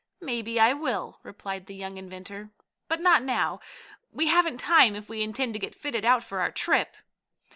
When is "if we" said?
4.95-5.21